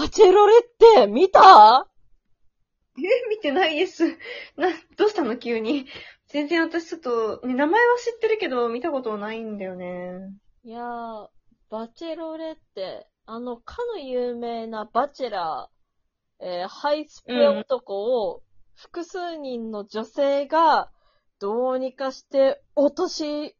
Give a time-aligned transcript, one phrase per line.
[0.00, 0.62] バチェロレっ
[1.02, 1.86] て見た？
[2.96, 4.06] え、見てないです。
[4.56, 5.84] な、どうしたの急に？
[6.28, 10.32] 全然私ちょっと、ね名前は知ってるけど、見たことないんだよね。
[10.64, 11.28] いやー、
[11.68, 18.42] バチェロレって、あの、かの有名なバチェラー、えーハイスペ男を
[18.74, 20.90] 複数人の女性が
[21.40, 23.54] どうにかして落とし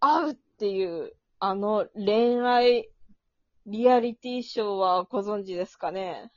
[0.00, 2.88] 合うっていう、あの恋愛
[3.70, 6.32] リアリティショーはご存知ですかね？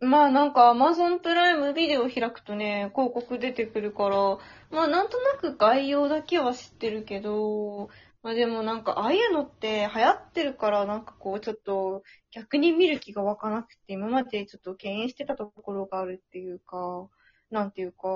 [0.00, 4.38] まあなんか Amazon プライムビデオ開くとね、広告出てくるから、
[4.70, 7.90] まあなんとなく概要だけは知ってるけど、
[8.22, 17.10] まあでもなんかああいうのって流行ってるからなんかこうちょっと逆に見る気が湧かなくて今までちょっと敬遠してたところがあるっていうか、
[17.50, 18.08] なんていうか、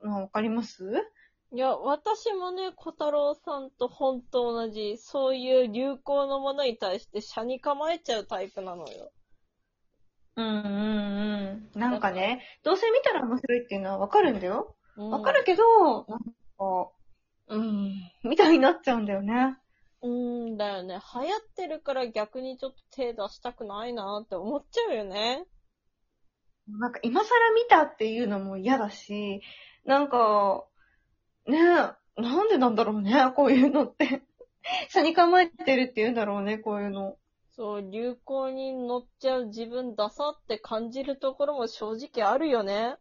[0.00, 0.84] まあわかります？
[1.54, 9.12] いや、私もね、小太郎さんと本当同じ、そういう流行のものに対して車に構えちゃうタイプなのよ。
[10.34, 10.64] うんうん
[11.72, 11.80] うん。
[11.80, 14.74] なんかね、どうせ見たら面白いっていうのはわかるんだよ。
[14.96, 16.20] うんわかるけど、なん
[16.58, 16.90] か、
[17.46, 17.92] うん、
[18.24, 19.56] みたいになっちゃうんだよね。
[20.02, 20.98] うーんだよね。
[21.14, 25.46] 流行ってるから逆にちょっと手出したくないなって思っちゃうよね。
[26.66, 29.40] なんか今更見たっていうのも嫌だし、
[29.84, 30.64] なんか、
[31.46, 34.22] ねえ、なんでなんだろうね、こういうのって。
[34.90, 37.18] 車に構えてるって言うんだろうね、こういうの。
[37.50, 42.96] そう、流行に乗っちゃう自分ダサって感じるところも正直あるよね。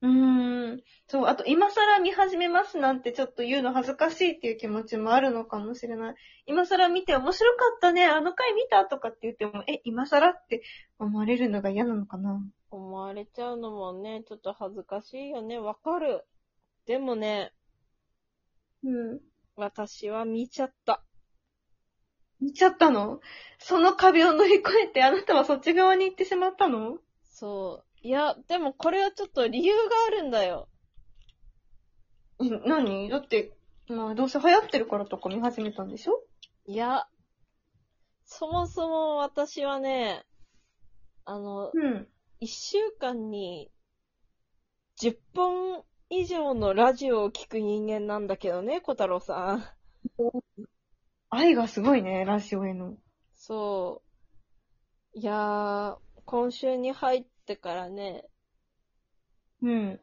[0.00, 0.82] うーん。
[1.08, 6.14] そう、あと今更見始めますなんてちょっと言うの恥ずかしいっていう気持ちもあるのかもしれない。
[6.46, 10.62] 今更見て面白かったね、あの回見たとかって言っても、え、今更って
[10.98, 12.40] 思われるのが嫌なのかな。
[12.70, 15.58] 思われちゃうのもね、ちょっと恥ずかしいよね。
[15.58, 16.24] わかる。
[16.88, 17.52] でもね、
[18.82, 19.20] うん。
[19.56, 21.04] 私は見ちゃった。
[22.40, 23.20] 見ちゃったの？
[23.58, 26.96] その壁を乗り越えてあなたはそっち側に行ってしまったの？
[27.24, 27.98] そう。
[28.00, 30.70] いや、でもこれはちょっと理由があるんだよ。
[32.42, 33.10] ん何？
[33.10, 33.52] だって、
[33.88, 36.22] まあどうせ流行ってるからとか見始めたんでしょ？
[36.64, 37.06] いや、
[38.24, 40.24] そもそも私はね、
[41.26, 42.08] あの、うん。
[42.40, 43.70] 一週間に
[45.02, 49.64] 10本以上のラジオを聞く人間なんだけどね、小太郎さん。
[51.30, 52.98] 愛がすごいね、ラジオへの。
[53.34, 54.02] そ
[55.14, 55.18] う。
[55.18, 58.28] いやー、今週に入ってからね、
[59.62, 60.00] うん。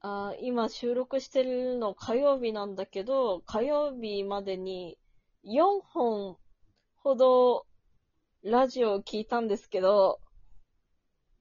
[0.00, 4.98] あー今収録してるの火曜日なんだけど、火曜日までに
[5.44, 6.36] 4本
[6.96, 7.66] ほど
[8.42, 10.20] ラジオを聞いたんですけど、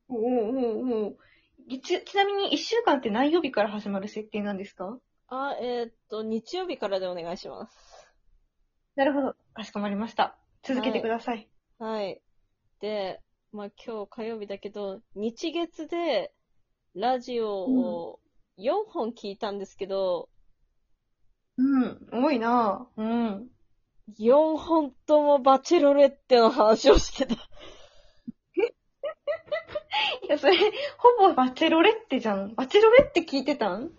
[0.09, 1.17] おうおうおうお
[1.69, 4.99] うち、ちなみに一週間って何曜日から始まる設定なんですか？
[5.27, 8.07] あ、えーっと、日曜日からでお願いします。
[8.95, 9.35] なるほど。
[9.53, 10.37] かしこまりました。
[10.63, 11.49] 続けてください。
[11.79, 12.21] はい。
[12.81, 16.33] で、まあ今日火曜日だけど、日月で
[16.93, 18.19] ラジオを
[18.57, 20.29] 4本聞いたんですけど、
[21.57, 22.07] うん。
[22.11, 23.01] 多いなぁ。
[23.01, 23.49] うん。
[24.19, 27.35] 4本ともバチェロレッテの話をしてた。
[30.31, 30.55] いや、それ、
[30.97, 32.53] ほぼバチェロレッテじゃん。
[32.55, 33.91] バチェロレッテ聞いてたん？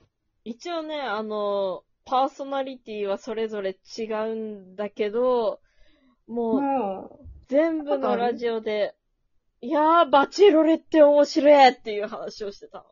[0.45, 5.61] 一応ね、あの、パーソナリティはそれぞれ違うんだけど、
[6.27, 8.95] もうも全部のラジオで、
[9.61, 12.79] いやー、バチェロレッテ面白いっていう話をしてた。
[12.79, 12.85] う。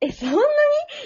[0.00, 0.40] え、そんなに？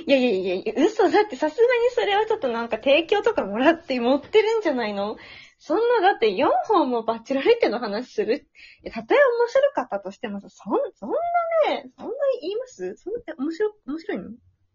[0.07, 5.17] いやいやいやいや、嘘だってさすがにそれはちょっとなんか提供とかもらって持ってるんじゃないの？
[5.65, 8.49] そんな、だって4本もバチェロレッテの話する？
[8.93, 11.17] たとえ面白かったとしてもさ、そん、そんな
[11.77, 12.97] ね、そんな言います？
[12.97, 14.31] そんな面白、面白いの？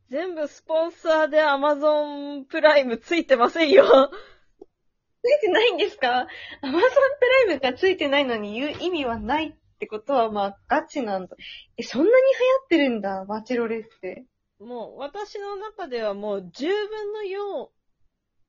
[0.09, 3.84] 全部スポンサーで Amazon プライムついてませんよ。
[5.22, 6.25] ついてないんですか
[6.64, 11.36] ?Amazon プライムがついてないのに言う意味はないってことは、まあ、ガチなんだ。
[11.75, 14.25] え、そんなに流行ってるんだ、バチェロレって。
[14.62, 17.24] もう私の中ではもう10分の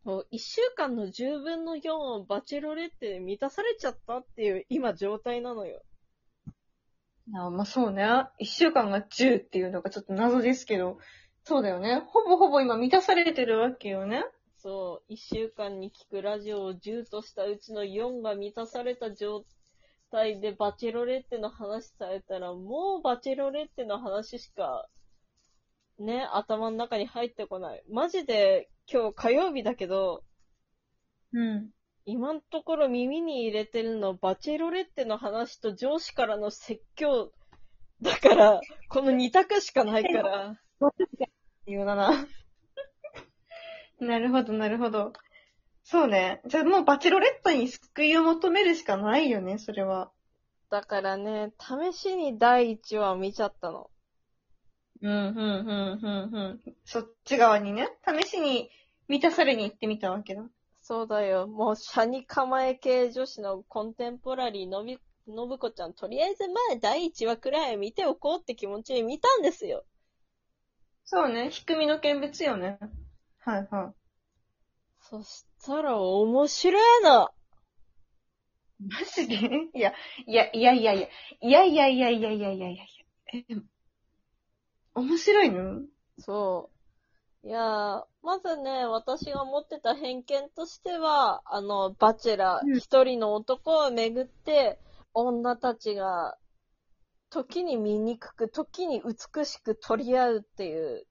[0.04, 5.82] 4、もう1週間の10分の4をバチェロレッテで満たされちゃったっていう今状態なのよ。
[7.34, 8.06] あまあそうね。
[8.38, 10.99] 一週間が10っていうのがちょっと謎ですけど。
[11.44, 12.02] そうだよね。
[12.06, 14.25] ほぼほぼ今満たされてるわけよね。
[14.61, 19.44] そう、1週間に聞くラジオを10としたうちの4が満たされた状
[20.11, 24.88] 態でバチェロレッテの話されたら、もうバチェロレッテの話しか、
[25.99, 27.82] ね、頭の中に入ってこない。
[27.88, 30.25] マジで今日火曜日だけど、
[31.32, 31.70] うん。
[32.06, 37.31] 今のところ耳に入れてるの、バチェロレッテの話と上司からの説教
[38.00, 40.58] だから、この2択しかないから。
[41.67, 42.26] ようだな。
[44.00, 45.12] なるほど、なるほど。
[45.82, 46.40] そうね。
[46.46, 50.11] じゃあもうバチェロレットに救いを求めるしかないよね、それは。
[50.70, 53.90] だからね、試しに第1話見ちゃったの。
[55.00, 56.77] うん、うん、うん、うん、うん。
[56.85, 58.71] そっち側にね、試しに
[59.09, 60.43] 満たされに行ってみたわけだ。
[60.83, 61.47] そうだよ。
[61.47, 69.85] もう、車に構え系女子のコンテンポラリーのび、のぶこちゃん、とりあえず前第1話くらい見ておこうって気持ちで見たんですよ。
[71.05, 72.79] そうね、低みの見物よね。
[73.41, 73.95] はいはい。
[75.00, 77.29] そしたら面白いの。
[78.81, 79.35] マジで？
[79.75, 79.93] いや、
[80.27, 81.09] いや、いやいやいや、
[81.41, 82.85] いやいやいやいやいやいやいや
[83.35, 83.45] え、
[85.00, 85.83] 面白いの？
[86.19, 86.71] そ
[87.45, 87.49] う。
[87.49, 94.81] いやー、まずね、私が持ってた偏見としては、あの、バチェラうんー、一人の男をめぐって、
[95.15, 96.37] 女たちが、
[97.31, 101.06] 時に醜く、時に美しく取り合うっていう、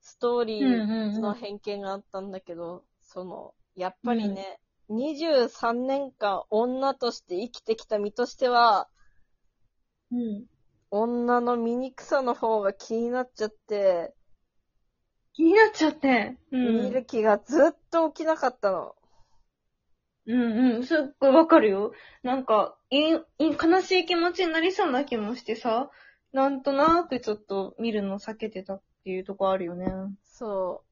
[0.00, 8.88] ストーリーの偏見があったんだけど、その、やっぱりね、23年間女として生きてきた身としては、
[10.10, 10.46] うん。
[10.94, 14.12] 女の醜さの方が気になっちゃって、
[15.32, 16.36] 気になっちゃって。
[16.50, 18.94] う見る気がずっと起きなかったの。
[20.26, 21.92] うんうん、すっごいわかるよ。
[22.22, 25.90] なんか、い、い、悲しい気持ちになりそうな気もしてさ、
[26.32, 29.86] なんとなくちょっと見るの避けてたっていうとこあるよね。
[30.24, 30.84] そ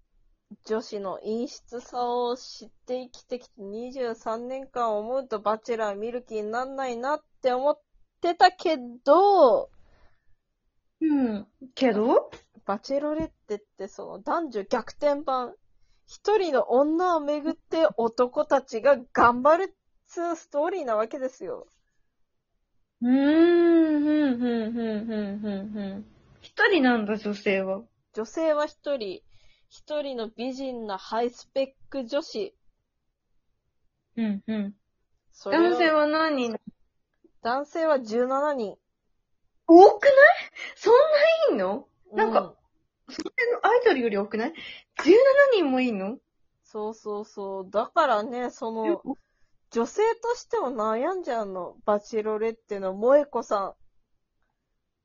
[0.50, 0.56] う。
[0.64, 7.80] 女子の陰湿さを知って生きてきて23年間思うとバチェラー見る気になんないなって思っ
[8.22, 9.70] てたけど、
[11.00, 11.46] うん。
[11.74, 12.30] けど
[12.66, 15.54] バチェロレッテってその男女逆転版。
[16.06, 19.74] 一人の女をめぐって男たちが頑張るっ
[20.08, 21.68] つうストーリーなわけですよ。
[23.00, 26.04] うーん、ふん、ふん、ふん、ふん、ふん、ふん。
[26.42, 27.82] 一人なんだ、女性は。
[28.12, 29.22] 女性は一人、
[29.68, 32.54] 一人の美人なハイスペック女子。
[34.16, 34.74] うん、うん。
[35.44, 36.60] 男性は何人？
[37.42, 38.76] 男性は17人。
[39.72, 40.14] 多くない？
[40.74, 40.98] そんな
[41.50, 41.86] いいの？
[42.12, 42.54] なんかう
[43.62, 44.54] アイドルより多くない ?17
[45.54, 46.18] 人もいいの？
[46.64, 47.70] そうそうそう。
[47.70, 49.02] だからね、その、
[49.70, 51.76] 女性としても悩んじゃうの。
[51.84, 53.74] バチェロレッテの萌子さ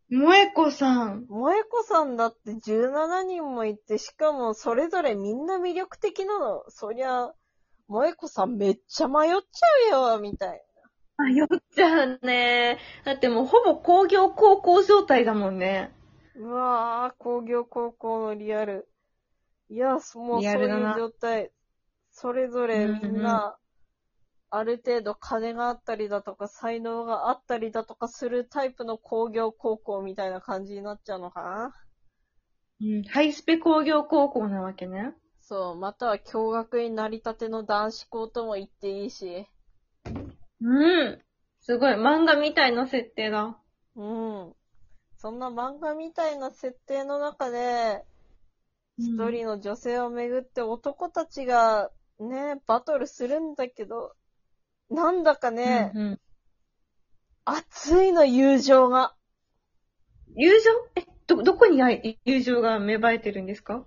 [0.10, 1.28] 萌えこさんん。。
[1.28, 6.64] 萌子さんだって17人もいて、しかもそれぞれみんな魅力的なの。
[6.70, 7.32] そりゃ、
[7.88, 10.64] 萌子さんめっちゃ迷っちゃうよ、みたい
[11.26, 12.78] 迷っちゃうね。
[13.04, 15.92] だってもうほぼ工業高校状態だもんね。
[16.36, 16.42] な。
[16.42, 18.88] うわぁ、工業高校のリアル。
[19.70, 21.52] いや、もうそういリアルだなう状態。
[22.12, 23.58] それぞれみんな、
[24.50, 31.76] ある程度金があったりだとか、才能があったりだとかするタイプの工業高校みたいな感じになっちゃうのかな
[32.82, 33.04] うん。
[33.04, 35.14] ハイスペ工業高校なわけね。
[35.42, 39.48] そう、または共学になりたての男子校とも言っていいし。
[40.66, 41.22] うん。
[41.62, 41.94] すごい。
[41.94, 43.58] 漫画みたいな設定だ。
[43.96, 44.54] うん。
[45.18, 48.04] そんな漫画みたいな設定の中で、
[48.98, 54.16] 一人の女性をめぐって男たちがね、バトルするんだけど、
[54.90, 56.20] なんだかね、うんうん
[57.48, 59.14] 熱いの友情が。
[60.36, 60.70] 友情？
[60.96, 63.86] え、ど、どこに愛友情が芽生えてるんですか？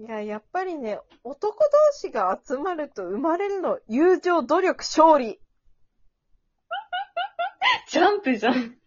[0.00, 5.38] いや、やっぱりね、男同士が集まると生まれるの、友情、努力、勝利。
[7.90, 8.80] ジャンプじゃん。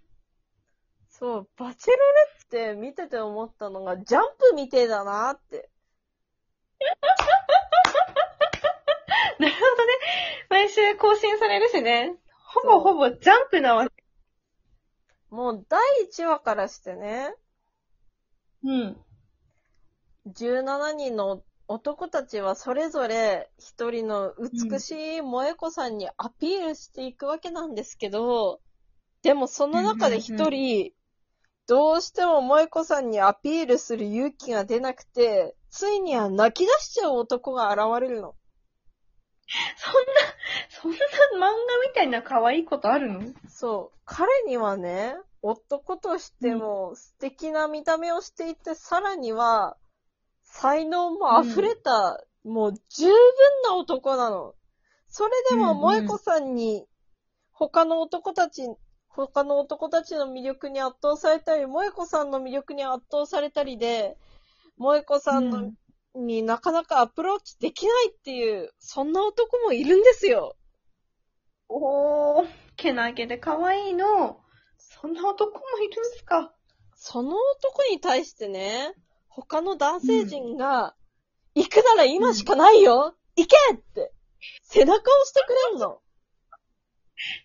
[1.10, 2.04] そう、バチェロレ
[2.44, 5.70] って見てて思ったのが、ジャンプみてえだなって。
[9.38, 9.94] なるほどね。
[10.50, 12.18] 毎週更新されるしね。
[12.32, 14.04] ほぼほぼジャンプなわけ。
[15.30, 17.36] もう第1話からしてね、
[18.64, 19.06] うん。
[20.28, 28.62] 17人の男たちはそれぞれ一人の美しい萌子さんにアピールしていくわけなんですけど、
[29.22, 30.92] でもその中で一人、
[31.68, 38.36] どうしても萌子さんにアピールする勇気が出なくて、ついには泣き出しちゃう男が現れるの。
[39.78, 40.12] そんな、
[40.70, 41.48] そんな漫画
[41.88, 43.22] みたいな可愛いことあるの？
[43.48, 44.00] そう。
[44.06, 49.78] 彼にはね、男としても素敵な見た目をしていて、さらには、
[50.56, 53.14] 才能も溢れた、もう十分
[53.66, 54.54] な男なの。
[55.08, 56.86] それでも萌子さんに、
[57.52, 58.68] 他の男たち、
[59.08, 64.16] 他の男たちの魅力に圧倒されたり、萌子さんの魅力に圧倒されたりで、
[64.78, 65.74] 萌子さんの、うん
[66.16, 70.56] になかなかアプローチできないっていう、そんな男もいるんですよ。
[71.68, 74.40] おー、けなげで可愛いの。
[74.78, 76.54] そんな男もいるんすか
[76.94, 78.94] その男に対してね、
[79.36, 80.96] 他の男性陣が、
[81.56, 84.12] 行くなら今しかないよ、行けって、
[84.62, 86.02] 背中を押してくれんの。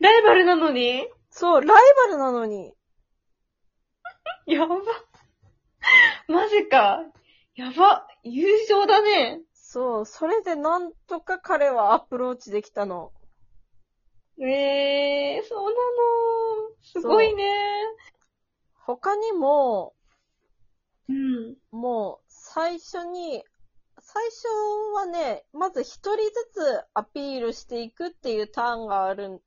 [0.00, 1.09] ライバルなのに？
[1.30, 2.75] そう、ライバルなのに。
[4.47, 4.76] やば。
[6.26, 7.04] マジか。
[7.54, 8.07] やば。
[8.23, 9.42] 優勝だね。
[9.54, 13.12] そう、それでなんとか彼はアプローチできたの。
[14.40, 15.76] ええー、そうなの。
[16.83, 17.50] すごいね。
[18.75, 19.95] 他にも、
[21.08, 21.56] うん。
[21.70, 23.42] もう、最初に、
[24.00, 24.48] 最初
[24.94, 29.42] はね、まず一人ずつアピールしていくっていうターンがある、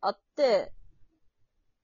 [0.00, 0.72] あって、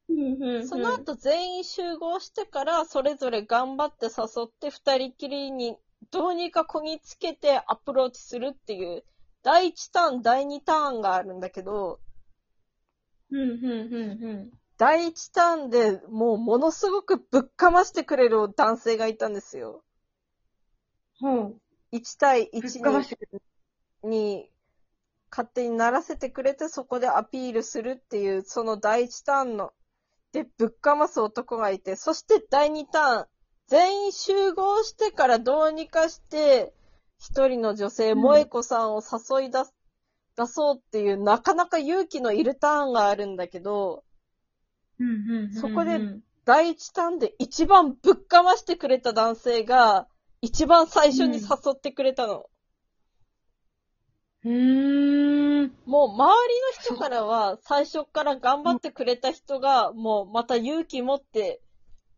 [0.08, 5.76] うんうんその後全員集合してから、それぞれ頑張って誘って二人きりに
[6.10, 9.04] どうにかこぎつけてアプローチするっていう、
[9.42, 12.00] 第一ターン、第二ターンがあるんだけど、
[13.30, 19.84] うん、うん、うん、第一ターンでもうものすごくぶっかましてくれる男性がいたんですよ。
[21.20, 21.42] うん。
[21.50, 21.54] ほ
[21.92, 22.60] 1対う。
[22.62, 23.40] ぶっ1
[24.04, 24.50] に
[25.30, 29.74] 勝手にならせてくれて、そこでアピールするっていう、その第一ターンの、
[30.32, 33.26] で、ぶっかます男がいて、そして第二ターン、
[33.66, 36.72] 全員集合してからどうにかして、
[37.18, 39.74] 一人の女性、うん萌子さんを誘い出す、
[40.38, 44.04] 出そうっていう、なかなか勇気のいるターンがあるんだけど、
[45.54, 46.00] そこで
[46.44, 50.08] 第一ターンで一番ぶっかましてくれた男性が、
[50.42, 52.46] 一番最初に誘ってくれたの。
[54.44, 55.72] うーん。
[55.84, 61.60] もう周りの人からは、最初から頑張ってくれた人が、もうまた勇気持って、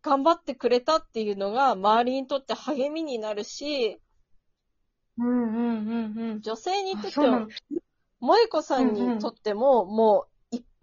[0.01, 3.99] 頑張ってくれたっていうのが、周りにとって励みになるし、
[5.17, 6.41] うん、うん、うん、うん。
[6.41, 7.47] 女性にとっては、
[8.19, 10.32] 萌子さんにとっても、もう一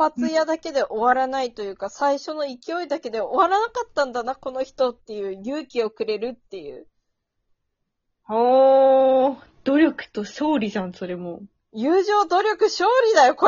[0.01, 6.87] 発屋だけで終わらないというか、最初の勢いだけで終わらなかったんだな、この人っていう勇気をくれるっていう。
[8.29, 11.43] おー、努力と勝利じゃん、それも。
[11.73, 13.39] 友情、努力、勝利だよ、これ